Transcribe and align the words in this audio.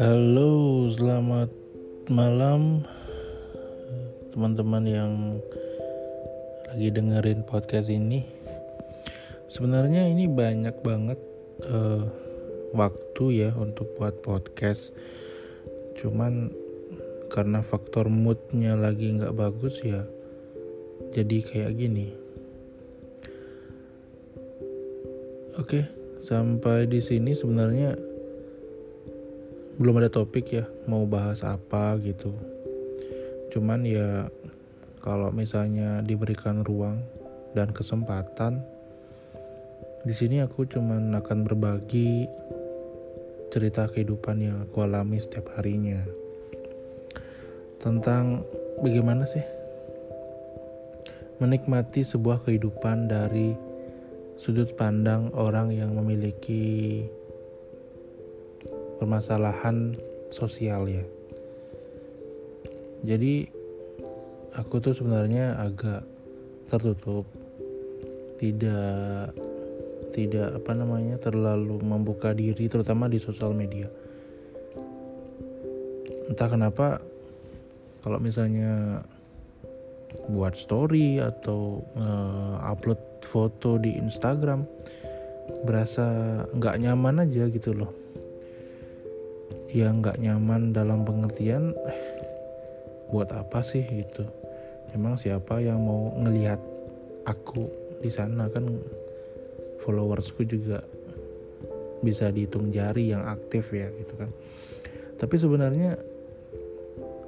Halo, 0.00 0.88
selamat 0.96 1.52
malam 2.08 2.88
teman-teman 4.32 4.88
yang 4.88 5.12
lagi 6.72 6.88
dengerin 6.88 7.44
podcast 7.44 7.92
ini. 7.92 8.24
Sebenarnya 9.52 10.08
ini 10.08 10.24
banyak 10.24 10.72
banget 10.80 11.20
uh, 11.68 12.08
waktu 12.72 13.44
ya 13.44 13.52
untuk 13.60 13.92
buat 14.00 14.24
podcast. 14.24 14.96
Cuman 16.00 16.48
karena 17.28 17.60
faktor 17.60 18.08
moodnya 18.08 18.80
lagi 18.80 19.12
nggak 19.20 19.36
bagus 19.36 19.84
ya, 19.84 20.08
jadi 21.12 21.44
kayak 21.44 21.76
gini. 21.76 22.08
Oke, 25.60 25.84
sampai 26.24 26.88
di 26.88 27.04
sini 27.04 27.36
sebenarnya 27.36 28.08
belum 29.78 30.02
ada 30.02 30.10
topik 30.10 30.50
ya 30.50 30.64
mau 30.88 31.06
bahas 31.06 31.44
apa 31.46 31.94
gitu. 32.02 32.34
Cuman 33.54 33.86
ya 33.86 34.26
kalau 35.04 35.30
misalnya 35.30 36.02
diberikan 36.02 36.66
ruang 36.66 37.04
dan 37.54 37.70
kesempatan 37.74 38.62
di 40.00 40.16
sini 40.16 40.40
aku 40.40 40.64
cuman 40.64 41.12
akan 41.12 41.44
berbagi 41.44 42.24
cerita 43.52 43.84
kehidupan 43.90 44.40
yang 44.40 44.56
aku 44.64 44.80
alami 44.80 45.20
setiap 45.20 45.52
harinya. 45.58 46.00
Tentang 47.76 48.40
bagaimana 48.80 49.28
sih 49.28 49.44
menikmati 51.40 52.04
sebuah 52.04 52.44
kehidupan 52.48 53.12
dari 53.12 53.52
sudut 54.40 54.72
pandang 54.72 55.28
orang 55.36 55.68
yang 55.68 55.92
memiliki 55.92 57.04
permasalahan 59.00 59.96
sosial 60.28 60.84
ya. 60.84 61.04
Jadi 63.00 63.48
aku 64.52 64.76
tuh 64.84 64.92
sebenarnya 64.92 65.56
agak 65.56 66.04
tertutup. 66.68 67.24
Tidak 68.36 69.32
tidak 70.12 70.48
apa 70.60 70.72
namanya 70.72 71.16
terlalu 71.20 71.80
membuka 71.80 72.36
diri 72.36 72.68
terutama 72.68 73.08
di 73.08 73.16
sosial 73.16 73.56
media. 73.56 73.88
Entah 76.28 76.48
kenapa 76.48 77.00
kalau 78.04 78.20
misalnya 78.20 79.00
buat 80.28 80.56
story 80.56 81.22
atau 81.22 81.84
uh, 81.94 82.58
upload 82.68 82.98
foto 83.22 83.78
di 83.78 83.94
Instagram 83.96 84.66
berasa 85.62 86.06
nggak 86.54 86.78
nyaman 86.82 87.26
aja 87.26 87.46
gitu 87.50 87.74
loh 87.76 87.90
yang 89.70 90.02
nggak 90.02 90.18
nyaman 90.18 90.74
dalam 90.74 91.06
pengertian 91.06 91.74
buat 93.10 93.30
apa 93.34 93.62
sih 93.62 93.82
itu? 93.82 94.26
Emang 94.90 95.14
siapa 95.14 95.62
yang 95.62 95.78
mau 95.82 96.14
ngelihat 96.18 96.58
aku 97.26 97.70
di 98.02 98.10
sana? 98.10 98.50
Kan 98.50 98.82
followersku 99.82 100.42
juga 100.46 100.82
bisa 102.00 102.32
dihitung 102.32 102.72
jari 102.72 103.12
yang 103.12 103.24
aktif 103.28 103.70
ya 103.70 103.88
gitu 103.94 104.14
kan. 104.16 104.30
Tapi 105.20 105.36
sebenarnya 105.36 106.00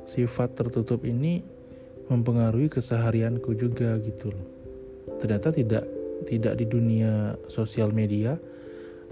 sifat 0.08 0.56
tertutup 0.56 1.04
ini 1.04 1.44
mempengaruhi 2.08 2.72
keseharianku 2.72 3.54
juga 3.54 4.00
gitu 4.00 4.32
loh. 4.32 4.46
Ternyata 5.20 5.54
tidak 5.54 5.84
tidak 6.26 6.54
di 6.58 6.66
dunia 6.66 7.36
sosial 7.50 7.90
media 7.92 8.38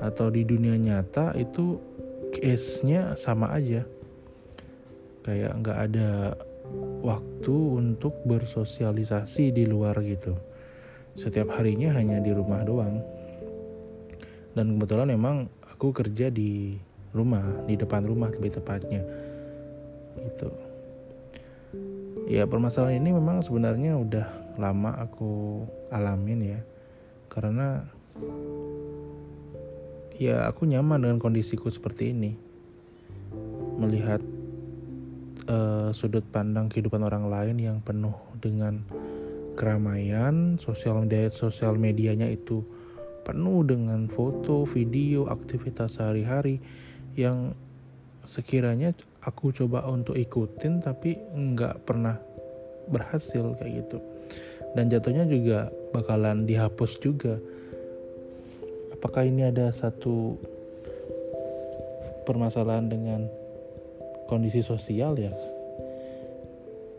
atau 0.00 0.32
di 0.32 0.46
dunia 0.48 0.80
nyata 0.80 1.36
itu 1.36 1.76
case-nya 2.32 3.14
sama 3.18 3.50
aja. 3.52 3.84
Kayak 5.20 5.52
nggak 5.60 5.78
ada 5.90 6.10
waktu 7.02 7.54
untuk 7.54 8.14
bersosialisasi 8.24 9.52
di 9.52 9.64
luar 9.66 9.98
gitu. 10.06 10.36
Setiap 11.18 11.52
harinya 11.58 11.92
hanya 11.98 12.22
di 12.22 12.30
rumah 12.30 12.62
doang. 12.62 13.02
Dan 14.54 14.78
kebetulan 14.78 15.10
memang 15.10 15.46
aku 15.66 15.90
kerja 15.94 16.30
di 16.30 16.78
rumah 17.10 17.42
di 17.66 17.74
depan 17.74 18.06
rumah 18.06 18.30
lebih 18.30 18.58
tepatnya. 18.58 19.02
Gitu. 20.18 20.50
Ya 22.30 22.46
permasalahan 22.46 23.02
ini 23.02 23.10
memang 23.10 23.42
sebenarnya 23.42 23.98
udah 23.98 24.26
lama 24.54 24.94
aku 25.02 25.66
alamin 25.90 26.58
ya. 26.58 26.60
Karena 27.26 27.82
ya 30.20 30.44
aku 30.44 30.68
nyaman 30.68 31.00
dengan 31.00 31.16
kondisiku 31.16 31.72
seperti 31.72 32.12
ini. 32.12 32.36
Melihat 33.80 34.20
uh, 35.48 35.88
sudut 35.96 36.22
pandang 36.28 36.68
kehidupan 36.68 37.00
orang 37.00 37.32
lain 37.32 37.56
yang 37.56 37.80
penuh 37.80 38.12
dengan 38.36 38.84
keramaian 39.56 40.60
sosial 40.60 41.00
media 41.08 41.32
sosial 41.32 41.80
medianya 41.80 42.28
itu 42.28 42.60
penuh 43.24 43.64
dengan 43.64 44.08
foto 44.12 44.68
video 44.68 45.24
aktivitas 45.32 45.96
sehari-hari 45.96 46.60
yang 47.16 47.56
sekiranya 48.24 48.92
aku 49.24 49.52
coba 49.56 49.88
untuk 49.88 50.16
ikutin 50.20 50.84
tapi 50.84 51.16
nggak 51.32 51.88
pernah 51.88 52.20
berhasil 52.92 53.56
kayak 53.56 53.88
gitu. 53.88 53.98
Dan 54.76 54.86
jatuhnya 54.92 55.24
juga 55.26 55.72
bakalan 55.90 56.44
dihapus 56.44 57.00
juga 57.02 57.40
apakah 59.00 59.24
ini 59.24 59.48
ada 59.48 59.72
satu 59.72 60.36
permasalahan 62.28 62.92
dengan 62.92 63.24
kondisi 64.28 64.60
sosial 64.60 65.16
ya? 65.16 65.32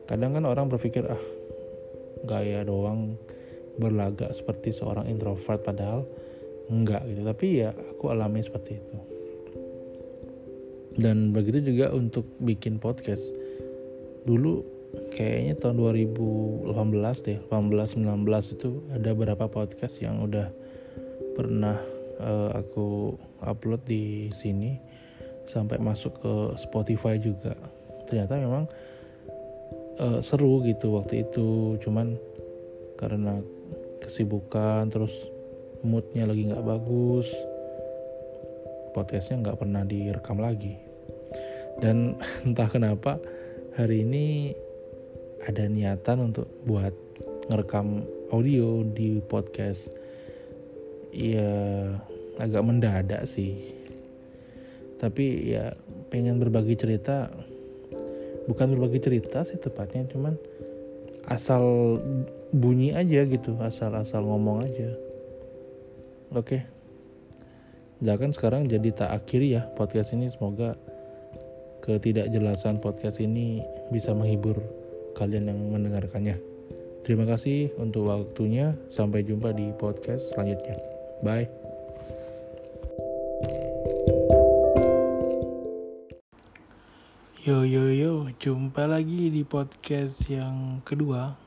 Kadang 0.10 0.34
kan 0.34 0.50
orang 0.50 0.66
berpikir 0.66 1.06
ah 1.06 1.22
gaya 2.26 2.66
doang 2.66 3.14
berlagak 3.78 4.34
seperti 4.34 4.74
seorang 4.74 5.06
introvert 5.06 5.62
padahal 5.62 6.10
enggak 6.74 7.06
gitu. 7.06 7.22
Tapi 7.22 7.48
ya 7.62 7.70
aku 7.70 8.10
alami 8.10 8.42
seperti 8.42 8.82
itu. 8.82 8.98
Dan 10.98 11.38
begitu 11.38 11.62
juga 11.62 11.94
untuk 11.94 12.26
bikin 12.42 12.82
podcast. 12.82 13.30
Dulu 14.26 14.66
kayaknya 15.14 15.54
tahun 15.62 15.78
2018 15.78 16.74
deh 17.30 17.40
18 17.46 18.02
19 18.02 18.58
itu 18.58 18.70
ada 18.90 19.10
beberapa 19.14 19.46
podcast 19.46 20.02
yang 20.02 20.26
udah 20.26 20.50
pernah 21.41 21.78
uh, 22.22 22.53
aku 22.53 23.18
upload 23.41 23.81
di 23.90 24.29
sini 24.29 24.78
sampai 25.50 25.81
masuk 25.81 26.22
ke 26.22 26.34
Spotify 26.62 27.18
juga. 27.18 27.57
Ternyata 28.06 28.38
memang 28.38 28.69
uh, 29.97 30.22
seru 30.22 30.62
gitu 30.62 31.02
waktu 31.02 31.25
itu. 31.25 31.81
Cuman 31.81 32.13
karena 33.02 33.41
kesibukan 34.06 34.85
terus 34.94 35.13
moodnya 35.81 36.29
lagi 36.29 36.46
nggak 36.46 36.62
bagus 36.62 37.25
podcastnya 38.94 39.41
nggak 39.41 39.58
pernah 39.58 39.81
direkam 39.81 40.38
lagi. 40.38 40.78
Dan 41.81 42.19
entah 42.46 42.69
kenapa 42.69 43.18
hari 43.73 44.06
ini 44.06 44.53
ada 45.41 45.66
niatan 45.66 46.29
untuk 46.29 46.46
buat 46.69 46.94
ngerekam 47.50 48.06
audio 48.29 48.85
di 48.85 49.18
podcast 49.25 49.90
ya 51.12 51.52
agak 52.40 52.64
mendadak 52.64 53.28
sih. 53.28 53.76
Tapi 54.98 55.54
ya 55.54 55.76
pengen 56.10 56.40
berbagi 56.40 56.76
cerita. 56.80 57.30
Bukan 58.50 58.74
berbagi 58.74 59.00
cerita 59.00 59.46
sih 59.46 59.62
tepatnya 59.62 60.10
cuman 60.10 60.34
asal 61.30 61.96
bunyi 62.52 62.92
aja 62.92 63.24
gitu 63.30 63.56
asal-asal 63.62 64.26
ngomong 64.26 64.66
aja. 64.66 64.90
Oke. 66.34 66.66
Kan 68.02 68.34
sekarang 68.34 68.66
jadi 68.66 68.90
tak 68.91 69.14
akhiri 69.14 69.62
ya 69.62 69.70
podcast 69.78 70.18
ini. 70.18 70.34
Semoga 70.34 70.74
ketidakjelasan 71.85 72.82
podcast 72.82 73.22
ini 73.22 73.62
bisa 73.94 74.14
menghibur 74.18 74.58
kalian 75.14 75.53
yang 75.53 75.59
mendengarkannya. 75.70 76.41
Terima 77.06 77.30
kasih 77.30 77.74
untuk 77.78 78.09
waktunya. 78.09 78.74
Sampai 78.90 79.22
jumpa 79.26 79.53
di 79.53 79.70
podcast 79.78 80.34
selanjutnya 80.34 80.91
Bye. 81.22 81.46
Yo 87.46 87.62
yo 87.62 87.94
yo, 87.94 88.34
jumpa 88.41 88.90
lagi 88.90 89.29
di 89.29 89.46
podcast 89.46 90.26
yang 90.34 90.82
kedua. 90.82 91.38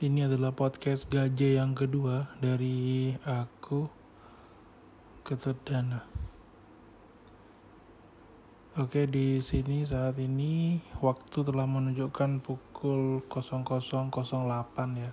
Ini 0.00 0.32
adalah 0.32 0.56
podcast 0.56 1.12
gajah 1.12 1.60
yang 1.60 1.76
kedua 1.76 2.32
dari 2.40 3.12
aku 3.28 3.92
Ketut 5.28 5.60
Dana. 5.68 6.00
Oke, 8.80 9.04
di 9.04 9.44
sini 9.44 9.84
saat 9.84 10.16
ini 10.16 10.80
waktu 11.04 11.44
telah 11.44 11.68
menunjukkan 11.68 12.40
pukul 12.40 13.20
00.08 13.28 14.08
ya 14.96 15.12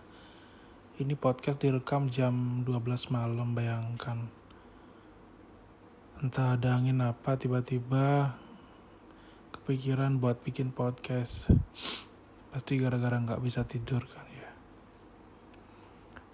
ini 0.99 1.15
podcast 1.15 1.63
direkam 1.63 2.11
jam 2.11 2.59
12 2.67 3.15
malam 3.15 3.55
bayangkan. 3.55 4.27
Entah 6.19 6.59
ada 6.59 6.75
angin 6.75 6.99
apa 6.99 7.39
tiba-tiba 7.39 8.35
kepikiran 9.55 10.19
buat 10.19 10.43
bikin 10.43 10.75
podcast. 10.75 11.47
Pasti 12.51 12.75
gara-gara 12.75 13.15
nggak 13.15 13.39
bisa 13.39 13.63
tidur 13.63 14.03
kan 14.03 14.27
ya. 14.27 14.51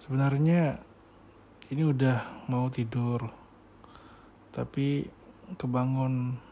Sebenarnya 0.02 0.82
ini 1.70 1.86
udah 1.86 2.50
mau 2.50 2.66
tidur 2.66 3.22
tapi 4.50 5.06
kebangun 5.62 6.42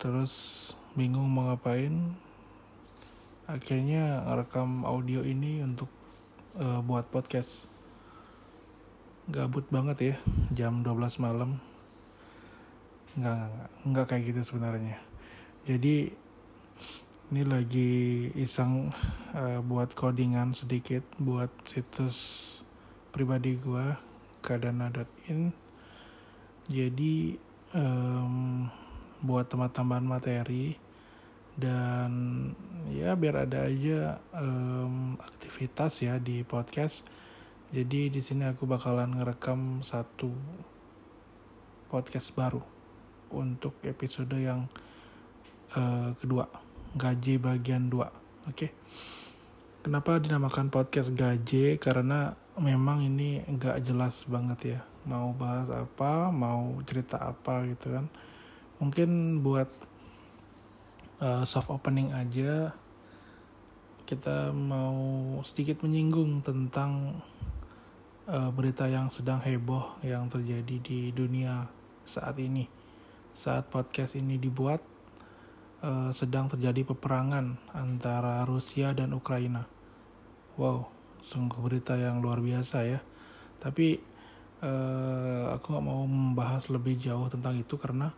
terus 0.00 0.32
bingung 0.96 1.28
mau 1.28 1.52
ngapain. 1.52 2.16
Akhirnya 3.44 4.24
rekam 4.32 4.88
audio 4.88 5.20
ini 5.20 5.60
untuk 5.60 6.05
uh, 6.60 6.80
buat 6.84 7.08
podcast. 7.12 7.68
Gabut 9.26 9.66
banget 9.68 9.96
ya 10.00 10.16
jam 10.54 10.80
12 10.86 11.18
malam. 11.18 11.58
Nggak 13.16 13.34
nggak 13.36 13.70
nggak 13.90 14.06
kayak 14.06 14.22
gitu 14.32 14.40
sebenarnya. 14.44 14.96
Jadi 15.66 16.14
ini 17.26 17.42
lagi 17.42 17.92
iseng 18.38 18.94
uh, 19.34 19.58
buat 19.58 19.90
codingan 19.98 20.54
sedikit 20.54 21.02
buat 21.18 21.50
situs 21.66 22.16
pribadi 23.10 23.58
gua 23.58 23.98
kadana.in 24.46 25.50
jadi 26.70 27.34
um, 27.74 28.70
buat 29.26 29.50
teman-teman 29.50 30.06
materi 30.06 30.78
dan 31.58 32.10
ya 32.90 33.18
biar 33.18 33.48
ada 33.48 33.66
aja 33.66 34.22
um, 34.34 35.18
aktivitas 35.18 36.02
ya 36.02 36.18
di 36.22 36.46
podcast 36.46 37.02
jadi 37.74 38.08
di 38.14 38.20
sini 38.22 38.46
aku 38.46 38.62
bakalan 38.62 39.18
ngerekam 39.18 39.82
satu 39.82 40.30
podcast 41.90 42.30
baru 42.30 42.62
untuk 43.34 43.74
episode 43.82 44.38
yang 44.38 44.70
uh, 45.74 46.14
kedua, 46.18 46.46
gaji 46.94 47.42
bagian 47.42 47.90
2. 47.90 47.98
Oke. 47.98 48.10
Okay? 48.46 48.70
Kenapa 49.82 50.18
dinamakan 50.18 50.70
podcast 50.70 51.14
gaji? 51.14 51.78
Karena 51.78 52.34
memang 52.58 53.06
ini 53.06 53.42
nggak 53.46 53.82
jelas 53.86 54.26
banget 54.26 54.78
ya. 54.78 54.80
Mau 55.06 55.30
bahas 55.34 55.70
apa, 55.70 56.30
mau 56.34 56.74
cerita 56.82 57.22
apa 57.22 57.66
gitu 57.70 57.94
kan. 57.94 58.06
Mungkin 58.82 59.42
buat 59.46 59.70
uh, 61.20 61.44
soft 61.48 61.72
opening 61.72 62.12
aja 62.12 62.72
kita 64.06 64.54
mau 64.54 64.94
sedikit 65.42 65.82
menyinggung 65.82 66.38
tentang 66.46 67.18
uh, 68.30 68.54
berita 68.54 68.86
yang 68.86 69.10
sedang 69.10 69.42
heboh 69.42 69.98
yang 70.06 70.30
terjadi 70.30 70.78
di 70.78 71.10
dunia 71.10 71.66
saat 72.06 72.38
ini. 72.38 72.70
Saat 73.34 73.66
podcast 73.66 74.14
ini 74.14 74.38
dibuat, 74.38 74.78
uh, 75.82 76.14
sedang 76.14 76.46
terjadi 76.46 76.86
peperangan 76.86 77.58
antara 77.74 78.46
Rusia 78.46 78.94
dan 78.94 79.10
Ukraina. 79.10 79.66
Wow, 80.54 80.86
sungguh 81.26 81.58
berita 81.58 81.98
yang 81.98 82.22
luar 82.22 82.38
biasa 82.38 82.86
ya. 82.86 83.02
Tapi 83.58 83.98
uh, 84.62 85.50
aku 85.50 85.66
nggak 85.74 85.84
mau 85.84 86.06
membahas 86.06 86.70
lebih 86.70 86.94
jauh 86.94 87.26
tentang 87.26 87.58
itu 87.58 87.74
karena 87.74 88.14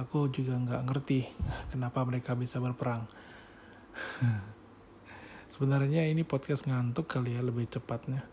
aku 0.00 0.32
juga 0.32 0.56
nggak 0.56 0.82
ngerti 0.88 1.20
kenapa 1.68 2.00
mereka 2.08 2.32
bisa 2.32 2.56
berperang. 2.56 3.04
Sebenarnya 5.52 6.08
ini 6.08 6.24
podcast 6.24 6.64
ngantuk 6.64 7.04
kali 7.04 7.36
ya 7.36 7.44
lebih 7.44 7.68
cepatnya 7.68 8.24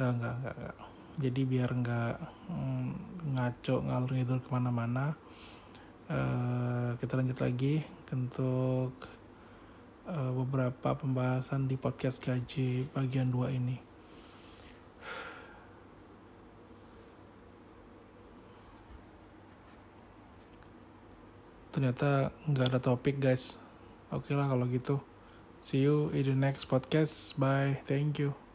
uh, 0.00 0.12
enggak, 0.12 0.34
enggak, 0.40 0.54
enggak. 0.56 0.76
jadi 1.16 1.40
biar 1.48 1.70
enggak 1.72 2.14
mm, 2.52 2.86
ngaco 3.36 3.76
ngalur 3.88 4.10
ngidul 4.12 4.40
ke 4.44 4.48
mana-mana 4.52 5.06
uh, 6.12 6.90
kita 7.00 7.12
lanjut 7.18 7.38
lagi 7.40 7.82
untuk 8.12 8.92
uh, 10.06 10.32
beberapa 10.44 10.94
pembahasan 10.94 11.66
di 11.66 11.76
podcast 11.80 12.20
gaji 12.20 12.86
bagian 12.92 13.32
2 13.32 13.58
ini 13.58 13.85
ternyata 21.76 22.32
nggak 22.48 22.72
ada 22.72 22.80
topik 22.80 23.20
guys. 23.20 23.60
Oke 24.08 24.32
lah 24.32 24.48
kalau 24.48 24.64
gitu. 24.72 24.96
See 25.60 25.84
you 25.84 26.08
in 26.16 26.24
the 26.24 26.32
next 26.32 26.72
podcast. 26.72 27.36
Bye. 27.36 27.84
Thank 27.84 28.16
you 28.16 28.45